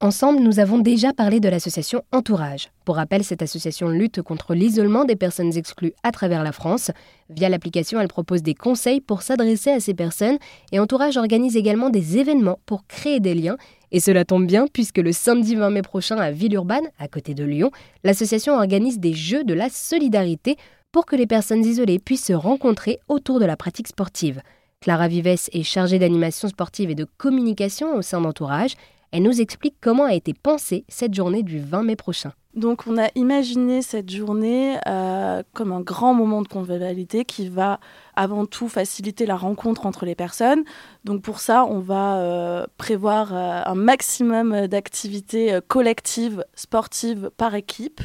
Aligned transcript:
Ensemble, 0.00 0.38
nous 0.38 0.60
avons 0.60 0.78
déjà 0.78 1.12
parlé 1.12 1.40
de 1.40 1.48
l'association 1.48 2.04
Entourage. 2.12 2.70
Pour 2.84 2.94
rappel, 2.94 3.24
cette 3.24 3.42
association 3.42 3.88
lutte 3.88 4.22
contre 4.22 4.54
l'isolement 4.54 5.04
des 5.04 5.16
personnes 5.16 5.56
exclues 5.56 5.92
à 6.04 6.12
travers 6.12 6.44
la 6.44 6.52
France. 6.52 6.92
Via 7.30 7.48
l'application, 7.48 8.00
elle 8.00 8.06
propose 8.06 8.44
des 8.44 8.54
conseils 8.54 9.00
pour 9.00 9.22
s'adresser 9.22 9.70
à 9.72 9.80
ces 9.80 9.94
personnes 9.94 10.38
et 10.70 10.78
Entourage 10.78 11.16
organise 11.16 11.56
également 11.56 11.90
des 11.90 12.16
événements 12.16 12.60
pour 12.64 12.86
créer 12.86 13.18
des 13.18 13.34
liens. 13.34 13.56
Et 13.90 13.98
cela 13.98 14.24
tombe 14.24 14.46
bien 14.46 14.68
puisque 14.72 14.98
le 14.98 15.10
samedi 15.10 15.56
20 15.56 15.70
mai 15.70 15.82
prochain 15.82 16.18
à 16.18 16.30
Villeurbanne, 16.30 16.86
à 17.00 17.08
côté 17.08 17.34
de 17.34 17.42
Lyon, 17.42 17.72
l'association 18.04 18.54
organise 18.54 19.00
des 19.00 19.14
Jeux 19.14 19.42
de 19.42 19.54
la 19.54 19.68
solidarité 19.68 20.54
pour 20.92 21.06
que 21.06 21.16
les 21.16 21.26
personnes 21.26 21.64
isolées 21.64 21.98
puissent 21.98 22.26
se 22.26 22.32
rencontrer 22.34 23.00
autour 23.08 23.40
de 23.40 23.46
la 23.46 23.56
pratique 23.56 23.88
sportive. 23.88 24.42
Clara 24.80 25.08
Vives 25.08 25.26
est 25.26 25.64
chargée 25.64 25.98
d'animation 25.98 26.46
sportive 26.46 26.88
et 26.88 26.94
de 26.94 27.06
communication 27.16 27.96
au 27.96 28.02
sein 28.02 28.20
d'Entourage. 28.20 28.76
Elle 29.10 29.22
nous 29.22 29.40
explique 29.40 29.76
comment 29.80 30.04
a 30.04 30.14
été 30.14 30.34
pensée 30.34 30.84
cette 30.88 31.14
journée 31.14 31.42
du 31.42 31.60
20 31.60 31.82
mai 31.82 31.96
prochain. 31.96 32.32
Donc 32.54 32.86
on 32.86 32.98
a 32.98 33.08
imaginé 33.14 33.82
cette 33.82 34.10
journée 34.10 34.78
euh, 34.88 35.42
comme 35.52 35.70
un 35.70 35.80
grand 35.80 36.12
moment 36.12 36.42
de 36.42 36.48
convivialité 36.48 37.24
qui 37.24 37.48
va 37.48 37.78
avant 38.16 38.46
tout 38.46 38.68
faciliter 38.68 39.26
la 39.26 39.36
rencontre 39.36 39.86
entre 39.86 40.04
les 40.04 40.16
personnes. 40.16 40.64
Donc 41.04 41.22
pour 41.22 41.38
ça, 41.38 41.64
on 41.64 41.78
va 41.78 42.16
euh, 42.16 42.66
prévoir 42.76 43.32
euh, 43.32 43.62
un 43.64 43.74
maximum 43.76 44.66
d'activités 44.66 45.58
collectives, 45.68 46.44
sportives 46.54 47.30
par 47.36 47.54
équipe. 47.54 48.00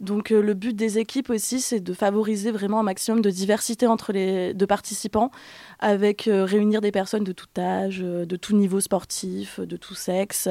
Donc 0.00 0.30
le 0.30 0.54
but 0.54 0.74
des 0.74 0.98
équipes 0.98 1.30
aussi, 1.30 1.60
c'est 1.60 1.80
de 1.80 1.92
favoriser 1.92 2.50
vraiment 2.50 2.80
un 2.80 2.82
maximum 2.82 3.20
de 3.20 3.30
diversité 3.30 3.86
entre 3.86 4.12
les 4.12 4.54
deux 4.54 4.66
participants, 4.66 5.30
avec 5.78 6.22
réunir 6.26 6.80
des 6.80 6.90
personnes 6.90 7.24
de 7.24 7.32
tout 7.32 7.46
âge, 7.58 7.98
de 8.00 8.36
tout 8.36 8.56
niveau 8.56 8.80
sportif, 8.80 9.60
de 9.60 9.76
tout 9.76 9.94
sexe, 9.94 10.48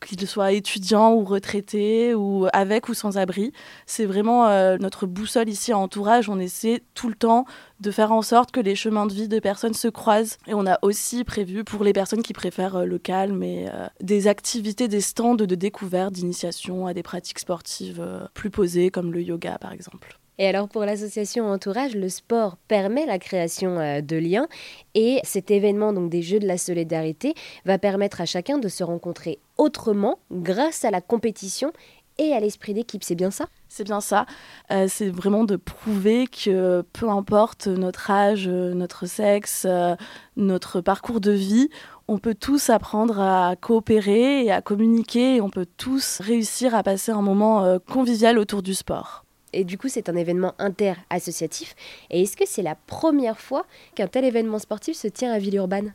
qu'ils 0.00 0.26
soient 0.28 0.52
étudiants 0.52 1.12
ou 1.12 1.24
retraités, 1.24 2.14
ou 2.14 2.46
avec 2.52 2.88
ou 2.88 2.94
sans 2.94 3.18
abri. 3.18 3.52
C'est 3.86 4.06
vraiment 4.06 4.48
notre 4.78 5.06
boussole 5.06 5.48
ici 5.48 5.72
à 5.72 5.78
Entourage. 5.78 6.28
On 6.28 6.38
essaie 6.38 6.82
tout 6.94 7.08
le 7.08 7.14
temps 7.14 7.46
de 7.84 7.90
faire 7.90 8.12
en 8.12 8.22
sorte 8.22 8.50
que 8.50 8.60
les 8.60 8.74
chemins 8.74 9.06
de 9.06 9.12
vie 9.12 9.28
des 9.28 9.40
personnes 9.40 9.74
se 9.74 9.88
croisent. 9.88 10.38
Et 10.46 10.54
on 10.54 10.66
a 10.66 10.78
aussi 10.82 11.22
prévu 11.22 11.62
pour 11.62 11.84
les 11.84 11.92
personnes 11.92 12.22
qui 12.22 12.32
préfèrent 12.32 12.84
le 12.84 12.98
calme 12.98 13.42
et 13.42 13.68
des 14.00 14.26
activités, 14.26 14.88
des 14.88 15.00
stands 15.00 15.34
de 15.34 15.54
découverte, 15.54 16.12
d'initiation 16.12 16.86
à 16.86 16.94
des 16.94 17.02
pratiques 17.02 17.38
sportives 17.38 18.02
plus 18.34 18.50
posées 18.50 18.90
comme 18.90 19.12
le 19.12 19.22
yoga 19.22 19.58
par 19.58 19.72
exemple. 19.72 20.18
Et 20.38 20.48
alors 20.48 20.68
pour 20.68 20.84
l'association 20.84 21.46
Entourage, 21.48 21.94
le 21.94 22.08
sport 22.08 22.56
permet 22.66 23.06
la 23.06 23.18
création 23.18 23.78
euh, 23.78 24.00
de 24.00 24.16
liens 24.16 24.48
et 24.94 25.20
cet 25.22 25.50
événement 25.50 25.92
donc 25.92 26.10
des 26.10 26.22
Jeux 26.22 26.40
de 26.40 26.46
la 26.46 26.58
solidarité 26.58 27.34
va 27.64 27.78
permettre 27.78 28.20
à 28.20 28.26
chacun 28.26 28.58
de 28.58 28.68
se 28.68 28.82
rencontrer 28.82 29.38
autrement 29.58 30.18
grâce 30.32 30.84
à 30.84 30.90
la 30.90 31.00
compétition 31.00 31.72
et 32.18 32.32
à 32.32 32.40
l'esprit 32.40 32.74
d'équipe, 32.74 33.02
c'est 33.02 33.14
bien 33.14 33.30
ça? 33.30 33.46
C'est 33.68 33.84
bien 33.84 34.00
ça. 34.00 34.26
Euh, 34.70 34.86
c'est 34.88 35.10
vraiment 35.10 35.44
de 35.44 35.56
prouver 35.56 36.26
que 36.26 36.84
peu 36.92 37.08
importe 37.08 37.66
notre 37.66 38.10
âge, 38.10 38.48
notre 38.48 39.06
sexe, 39.06 39.66
euh, 39.68 39.96
notre 40.36 40.80
parcours 40.80 41.20
de 41.20 41.32
vie, 41.32 41.68
on 42.06 42.18
peut 42.18 42.34
tous 42.34 42.70
apprendre 42.70 43.20
à 43.20 43.56
coopérer 43.56 44.44
et 44.44 44.52
à 44.52 44.60
communiquer 44.60 45.36
et 45.36 45.40
on 45.40 45.50
peut 45.50 45.66
tous 45.76 46.20
réussir 46.20 46.74
à 46.74 46.82
passer 46.82 47.12
un 47.12 47.22
moment 47.22 47.64
euh, 47.64 47.78
convivial 47.78 48.38
autour 48.38 48.62
du 48.62 48.74
sport. 48.74 49.24
Et 49.52 49.64
du 49.64 49.78
coup, 49.78 49.88
c'est 49.88 50.08
un 50.08 50.16
événement 50.16 50.54
inter-associatif. 50.58 51.76
Et 52.10 52.22
est-ce 52.22 52.36
que 52.36 52.44
c'est 52.46 52.62
la 52.62 52.74
première 52.74 53.38
fois 53.38 53.66
qu'un 53.94 54.08
tel 54.08 54.24
événement 54.24 54.58
sportif 54.58 54.96
se 54.96 55.06
tient 55.06 55.32
à 55.32 55.38
Villeurbanne? 55.38 55.94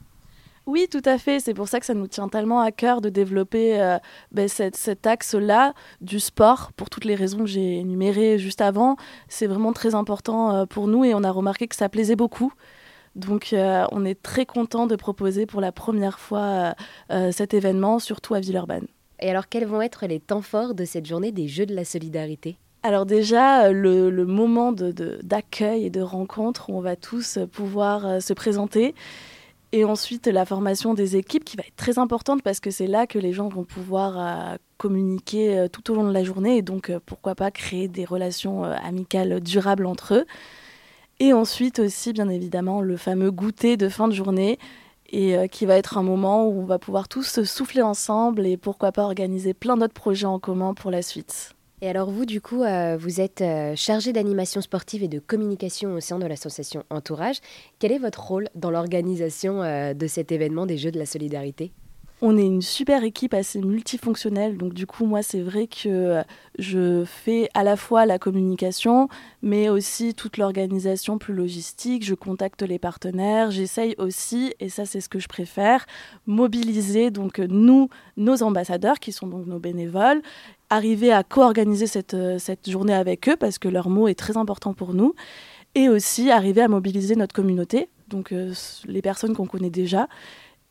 Oui, 0.69 0.87
tout 0.89 1.01
à 1.05 1.17
fait. 1.17 1.39
C'est 1.39 1.55
pour 1.55 1.67
ça 1.67 1.79
que 1.79 1.85
ça 1.85 1.95
nous 1.95 2.07
tient 2.07 2.29
tellement 2.29 2.61
à 2.61 2.71
cœur 2.71 3.01
de 3.01 3.09
développer 3.09 3.81
euh, 3.81 3.97
ben, 4.31 4.47
cet 4.47 5.07
axe-là 5.07 5.73
du 5.99 6.19
sport, 6.19 6.71
pour 6.73 6.91
toutes 6.91 7.05
les 7.05 7.15
raisons 7.15 7.39
que 7.39 7.47
j'ai 7.47 7.79
énumérées 7.79 8.37
juste 8.37 8.61
avant. 8.61 8.95
C'est 9.27 9.47
vraiment 9.47 9.73
très 9.73 9.95
important 9.95 10.53
euh, 10.53 10.65
pour 10.65 10.87
nous 10.87 11.03
et 11.03 11.15
on 11.15 11.23
a 11.23 11.31
remarqué 11.31 11.67
que 11.67 11.75
ça 11.75 11.89
plaisait 11.89 12.15
beaucoup. 12.15 12.53
Donc 13.15 13.51
euh, 13.51 13.85
on 13.91 14.05
est 14.05 14.21
très 14.21 14.45
content 14.45 14.85
de 14.85 14.95
proposer 14.95 15.47
pour 15.47 15.59
la 15.59 15.71
première 15.71 16.19
fois 16.19 16.75
cet 17.31 17.55
événement, 17.55 17.97
surtout 17.97 18.35
à 18.35 18.39
Villeurbanne. 18.39 18.85
Et 19.19 19.29
alors 19.31 19.49
quels 19.49 19.65
vont 19.65 19.81
être 19.81 20.05
les 20.05 20.19
temps 20.19 20.43
forts 20.43 20.75
de 20.75 20.85
cette 20.85 21.07
journée 21.07 21.31
des 21.31 21.47
Jeux 21.47 21.65
de 21.65 21.75
la 21.75 21.83
solidarité? 21.83 22.57
Alors 22.83 23.07
déjà, 23.07 23.71
le, 23.71 24.09
le 24.11 24.25
moment 24.25 24.71
d'accueil 24.71 25.85
et 25.85 25.89
de 25.89 26.01
rencontre 26.01 26.69
où 26.69 26.77
on 26.77 26.81
va 26.81 26.95
tous 26.95 27.39
pouvoir 27.51 28.21
se 28.21 28.33
présenter 28.33 28.93
et 29.71 29.85
ensuite, 29.85 30.25
la 30.25 30.45
formation 30.45 30.95
des 30.95 31.15
équipes 31.15 31.45
qui 31.45 31.55
va 31.55 31.61
être 31.61 31.75
très 31.75 31.99
importante 31.99 32.41
parce 32.41 32.59
que 32.59 32.71
c'est 32.71 32.87
là 32.87 33.05
que 33.05 33.19
les 33.19 33.33
gens 33.33 33.49
vont 33.49 33.63
pouvoir 33.63 34.17
euh, 34.17 34.57
communiquer 34.77 35.57
euh, 35.57 35.67
tout 35.67 35.91
au 35.91 35.95
long 35.95 36.07
de 36.07 36.13
la 36.13 36.23
journée 36.23 36.57
et 36.57 36.61
donc 36.63 36.89
euh, 36.89 36.99
pourquoi 37.05 37.35
pas 37.35 37.51
créer 37.51 37.87
des 37.87 38.03
relations 38.03 38.63
amicales 38.63 39.39
durables 39.41 39.85
entre 39.85 40.15
eux. 40.15 40.25
Et 41.19 41.33
ensuite 41.33 41.79
aussi, 41.79 42.13
bien 42.13 42.29
évidemment, 42.29 42.81
le 42.81 42.97
fameux 42.97 43.29
goûter 43.29 43.77
de 43.77 43.89
fin 43.89 44.07
de 44.07 44.13
journée 44.13 44.57
et 45.11 45.35
qui 45.49 45.65
va 45.65 45.75
être 45.75 45.97
un 45.97 46.03
moment 46.03 46.47
où 46.47 46.61
on 46.61 46.65
va 46.65 46.77
pouvoir 46.77 47.07
tous 47.07 47.43
souffler 47.43 47.81
ensemble 47.81 48.45
et 48.45 48.57
pourquoi 48.57 48.91
pas 48.91 49.03
organiser 49.03 49.55
plein 49.55 49.75
d'autres 49.75 49.93
projets 49.93 50.27
en 50.27 50.39
commun 50.39 50.75
pour 50.75 50.91
la 50.91 51.01
suite. 51.01 51.55
Et 51.81 51.89
alors 51.89 52.11
vous, 52.11 52.25
du 52.25 52.41
coup, 52.41 52.63
euh, 52.63 52.97
vous 52.97 53.21
êtes 53.21 53.41
euh, 53.41 53.73
chargé 53.75 54.11
d'animation 54.11 54.59
sportive 54.59 55.01
et 55.01 55.07
de 55.07 55.19
communication 55.19 55.93
au 55.93 56.01
sein 56.01 56.19
de 56.19 56.25
l'association 56.25 56.83
Entourage. 56.89 57.39
Quel 57.79 57.93
est 57.93 57.99
votre 57.99 58.21
rôle 58.21 58.49
dans 58.53 58.69
l'organisation 58.69 59.63
euh, 59.63 59.93
de 59.93 60.07
cet 60.07 60.33
événement 60.33 60.65
des 60.65 60.77
Jeux 60.77 60.91
de 60.91 60.99
la 60.99 61.05
solidarité? 61.05 61.71
On 62.21 62.37
est 62.37 62.45
une 62.45 62.61
super 62.61 63.03
équipe 63.03 63.33
assez 63.33 63.61
multifonctionnelle, 63.61 64.57
donc 64.57 64.73
du 64.73 64.85
coup 64.85 65.05
moi 65.05 65.21
c'est 65.21 65.41
vrai 65.41 65.67
que 65.67 66.21
je 66.57 67.03
fais 67.05 67.49
à 67.53 67.63
la 67.63 67.77
fois 67.77 68.05
la 68.05 68.19
communication, 68.19 69.07
mais 69.41 69.69
aussi 69.69 70.13
toute 70.13 70.37
l'organisation 70.37 71.17
plus 71.17 71.33
logistique, 71.33 72.03
je 72.03 72.15
contacte 72.15 72.61
les 72.61 72.79
partenaires, 72.79 73.51
j'essaye 73.51 73.95
aussi, 73.97 74.53
et 74.59 74.69
ça 74.69 74.85
c'est 74.85 74.99
ce 75.01 75.09
que 75.09 75.19
je 75.19 75.27
préfère, 75.27 75.85
mobiliser 76.25 77.09
donc 77.09 77.39
nous, 77.39 77.89
nos 78.17 78.43
ambassadeurs 78.43 78.99
qui 78.99 79.11
sont 79.11 79.27
donc 79.27 79.45
nos 79.45 79.59
bénévoles, 79.59 80.21
arriver 80.69 81.11
à 81.11 81.23
co-organiser 81.23 81.87
cette, 81.87 82.13
euh, 82.13 82.37
cette 82.37 82.69
journée 82.69 82.93
avec 82.93 83.29
eux 83.29 83.37
parce 83.37 83.57
que 83.57 83.67
leur 83.67 83.89
mot 83.89 84.07
est 84.07 84.19
très 84.19 84.37
important 84.37 84.73
pour 84.73 84.93
nous 84.93 85.15
et 85.73 85.87
aussi 85.87 86.31
arriver 86.31 86.61
à 86.61 86.67
mobiliser 86.67 87.15
notre 87.15 87.33
communauté, 87.33 87.89
donc 88.07 88.31
euh, 88.31 88.53
les 88.85 89.01
personnes 89.01 89.35
qu'on 89.35 89.47
connaît 89.47 89.69
déjà 89.69 90.07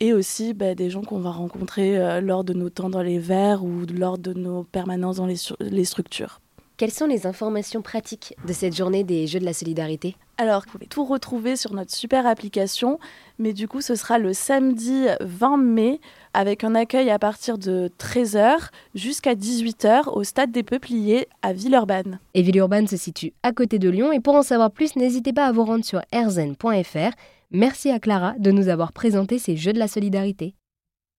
et 0.00 0.12
aussi 0.12 0.54
bah, 0.54 0.74
des 0.74 0.90
gens 0.90 1.02
qu'on 1.02 1.20
va 1.20 1.30
rencontrer 1.30 1.98
euh, 1.98 2.20
lors 2.20 2.44
de 2.44 2.52
nos 2.52 2.70
temps 2.70 2.90
dans 2.90 3.02
les 3.02 3.18
verres 3.18 3.64
ou 3.64 3.84
lors 3.92 4.18
de 4.18 4.32
nos 4.32 4.64
permanences 4.64 5.16
dans 5.16 5.26
les, 5.26 5.36
les 5.60 5.84
structures. 5.84 6.40
Quelles 6.78 6.92
sont 6.92 7.06
les 7.06 7.26
informations 7.26 7.82
pratiques 7.82 8.36
de 8.46 8.52
cette 8.52 8.76
journée 8.76 9.02
des 9.02 9.26
Jeux 9.26 9.40
de 9.40 9.44
la 9.44 9.52
solidarité? 9.52 10.14
Alors, 10.36 10.62
vous 10.62 10.70
pouvez 10.70 10.86
tout 10.86 11.04
retrouver 11.04 11.56
sur 11.56 11.74
notre 11.74 11.92
super 11.92 12.24
application, 12.24 13.00
mais 13.40 13.52
du 13.52 13.66
coup, 13.66 13.80
ce 13.80 13.96
sera 13.96 14.20
le 14.20 14.32
samedi 14.32 15.06
20 15.20 15.56
mai 15.56 16.00
avec 16.34 16.62
un 16.62 16.76
accueil 16.76 17.10
à 17.10 17.18
partir 17.18 17.58
de 17.58 17.90
13h 17.98 18.68
jusqu'à 18.94 19.34
18h 19.34 20.08
au 20.10 20.22
stade 20.22 20.52
des 20.52 20.62
Peupliers 20.62 21.26
à 21.42 21.52
Villeurbanne. 21.52 22.20
Et 22.34 22.42
Villeurbanne 22.42 22.86
se 22.86 22.96
situe 22.96 23.32
à 23.42 23.50
côté 23.50 23.80
de 23.80 23.90
Lyon 23.90 24.12
et 24.12 24.20
pour 24.20 24.36
en 24.36 24.44
savoir 24.44 24.70
plus, 24.70 24.94
n'hésitez 24.94 25.32
pas 25.32 25.46
à 25.46 25.52
vous 25.52 25.64
rendre 25.64 25.84
sur 25.84 26.00
erzen.fr. 26.12 27.10
Merci 27.50 27.90
à 27.90 27.98
Clara 27.98 28.34
de 28.38 28.52
nous 28.52 28.68
avoir 28.68 28.92
présenté 28.92 29.40
ces 29.40 29.56
Jeux 29.56 29.72
de 29.72 29.80
la 29.80 29.88
solidarité. 29.88 30.54